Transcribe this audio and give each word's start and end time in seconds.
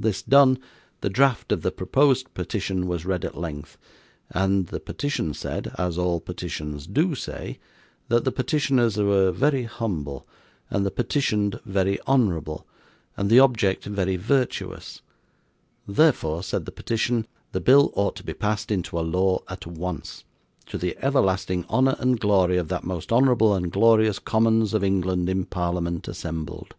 This 0.00 0.20
done, 0.20 0.58
the 1.00 1.08
draft 1.08 1.52
of 1.52 1.62
the 1.62 1.70
proposed 1.70 2.34
petition 2.34 2.88
was 2.88 3.06
read 3.06 3.24
at 3.24 3.38
length: 3.38 3.78
and 4.30 4.66
the 4.66 4.80
petition 4.80 5.32
said, 5.32 5.72
as 5.78 5.96
all 5.96 6.18
petitions 6.18 6.88
DO 6.88 7.14
say, 7.14 7.60
that 8.08 8.24
the 8.24 8.32
petitioners 8.32 8.96
were 8.96 9.30
very 9.30 9.62
humble, 9.62 10.26
and 10.70 10.84
the 10.84 10.90
petitioned 10.90 11.60
very 11.64 12.00
honourable, 12.00 12.66
and 13.16 13.30
the 13.30 13.38
object 13.38 13.84
very 13.84 14.16
virtuous; 14.16 15.02
therefore 15.86 16.42
(said 16.42 16.64
the 16.64 16.72
petition) 16.72 17.28
the 17.52 17.60
bill 17.60 17.92
ought 17.94 18.16
to 18.16 18.24
be 18.24 18.34
passed 18.34 18.72
into 18.72 18.98
a 18.98 19.02
law 19.06 19.38
at 19.46 19.68
once, 19.68 20.24
to 20.66 20.78
the 20.78 20.96
everlasting 21.00 21.64
honour 21.70 21.94
and 22.00 22.18
glory 22.18 22.56
of 22.56 22.66
that 22.66 22.82
most 22.82 23.12
honourable 23.12 23.54
and 23.54 23.70
glorious 23.70 24.18
Commons 24.18 24.74
of 24.74 24.82
England 24.82 25.28
in 25.28 25.44
Parliament 25.44 26.08
assembled. 26.08 26.74